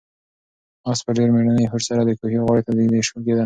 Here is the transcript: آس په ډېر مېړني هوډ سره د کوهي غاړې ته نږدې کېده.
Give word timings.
آس 0.89 0.99
په 1.05 1.11
ډېر 1.17 1.29
مېړني 1.33 1.65
هوډ 1.71 1.81
سره 1.89 2.01
د 2.03 2.11
کوهي 2.19 2.39
غاړې 2.45 2.61
ته 2.67 2.71
نږدې 2.79 2.99
کېده. 3.07 3.39